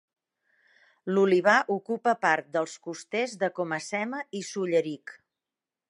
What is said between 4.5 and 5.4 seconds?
Solleric.